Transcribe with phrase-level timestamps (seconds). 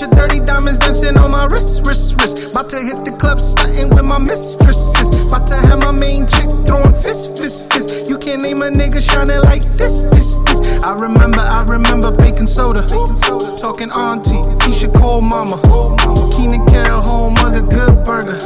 [0.00, 2.52] dirty diamonds dancing on my wrist, wrist, wrist.
[2.52, 5.28] About to hit the club, starting with my mistresses.
[5.28, 8.08] About to have my main chick throwing fist, fist, fist.
[8.08, 10.82] You can't name a nigga shining like this, this, this.
[10.82, 12.86] I remember, I remember baking soda.
[13.60, 15.60] Talking auntie, Keyshia Cole mama.
[16.36, 18.38] Kenan Kel, home of the good burger.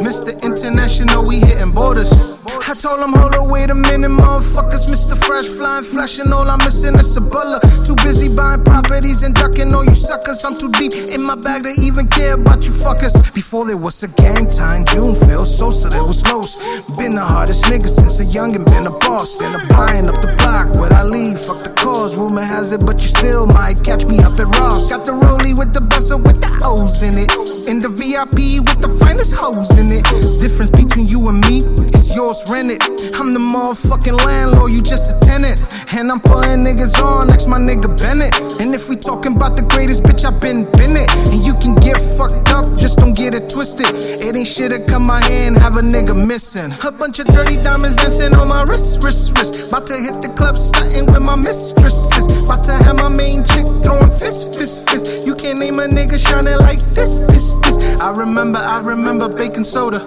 [0.00, 0.32] Mr.
[0.42, 2.37] International, we hitting borders.
[2.66, 4.90] I told him, hold up, wait a minute, motherfuckers.
[4.90, 5.16] Mr.
[5.16, 7.62] Fresh flying, flashing, all I'm missing is a bullet.
[7.86, 10.44] Too busy buying properties and ducking all you suckers.
[10.44, 13.14] I'm too deep in my bag to even care about you fuckers.
[13.34, 16.56] Before there was a gang time, June fell so so there was lows.
[16.98, 19.38] Been the hardest nigga since a youngin', been a boss.
[19.38, 22.16] Been a buying up the block, what I leave, fuck the cause.
[22.16, 24.90] Rumor has it, but you still might catch me up at Ross.
[24.90, 27.30] Got the rollie with the bustle with the O's in it.
[27.68, 30.00] In the VIP with the finest hoes in it.
[30.40, 31.60] Difference between you and me
[31.92, 32.80] is yours rented.
[33.20, 35.60] I'm the motherfucking landlord, you just a tenant.
[35.96, 38.34] And I'm putting niggas on next my nigga Bennett.
[38.60, 41.08] And if we talking about the greatest bitch, I been Bennett.
[41.32, 43.88] And you can get fucked up, just don't get it twisted.
[44.20, 46.72] It ain't shit to come my hand, have a nigga missing.
[46.84, 49.72] A bunch of dirty diamonds dancing on my wrist, wrist, wrist.
[49.72, 52.44] About to hit the club, starting with my mistresses.
[52.44, 55.26] About to have my main chick throwing fist, fist, fist.
[55.26, 57.98] You can't name a nigga shining like this, this, this.
[58.00, 60.00] I remember, I remember baking soda.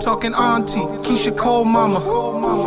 [0.00, 2.02] Talking auntie, Keyshia Cole mama.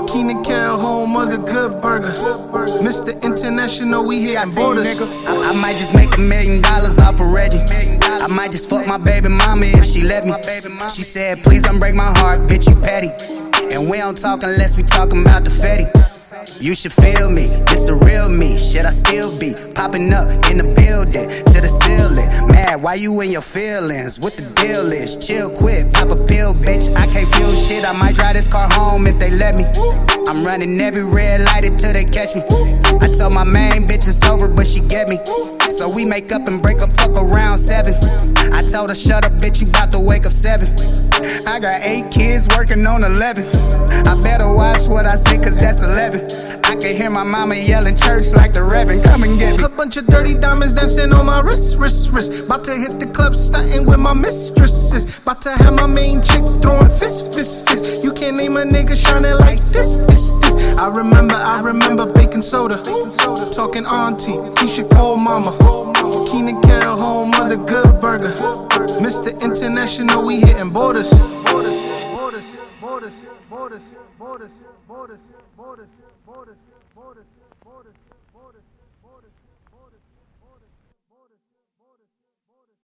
[0.07, 2.13] Kenan Kel, home of the good burger.
[2.37, 3.11] Mr.
[3.23, 5.01] International, we hitting borders.
[5.27, 7.57] I, I might just make a million dollars off of Reggie.
[7.57, 10.33] I might just fuck my baby mama if she let me.
[10.89, 13.09] She said, please don't break my heart, bitch, you petty.
[13.73, 15.87] And we don't talk unless we talking about the fetty.
[16.61, 18.57] You should feel me, this the real me.
[18.57, 22.29] Should I still be popping up in the building to the ceiling?
[22.47, 24.19] Mad, why you in your feelings?
[24.19, 25.15] What the deal is?
[25.17, 26.66] Chill quit, pop a pill, bitch.
[27.87, 29.63] I might drive this car home if they let me.
[30.27, 32.43] I'm running every red light until they catch me.
[32.99, 35.17] I told my main bitch it's over, but she get me.
[35.71, 37.93] So we make up and break up, fuck around seven.
[38.51, 40.67] I told her, shut up, bitch, you bout to wake up seven.
[41.47, 43.45] I got eight kids working on 11.
[44.03, 46.19] I better watch what I say, cause that's 11.
[46.65, 49.05] I can hear my mama yelling church like the Reverend.
[49.05, 49.63] Come and get me.
[49.63, 52.47] A bunch of dirty diamonds dancing on my wrist, wrist, wrist.
[52.47, 55.23] About to hit the club, starting with my mistresses.
[55.23, 57.26] About to have my main chick throwing fist, fist, fist
[59.17, 60.77] shining like this, this, this.
[60.77, 62.77] I remember, I remember baking soda.
[63.53, 65.51] Talking auntie, Keyshia Cole mama.
[66.29, 68.29] Kenan Kel, home of the good burger.
[69.01, 69.29] Mr.
[69.41, 71.09] International, we hitting borders.
[71.45, 71.79] Borders,
[72.11, 72.45] borders,
[72.79, 73.13] borders,
[73.49, 73.81] borders,
[74.19, 74.51] borders,
[74.87, 75.19] borders,
[75.57, 75.87] borders,
[76.25, 76.57] borders,
[76.95, 77.25] borders,
[77.63, 77.85] borders,
[78.33, 78.63] borders,
[79.03, 79.31] borders,
[79.71, 80.01] borders,
[80.41, 80.76] borders.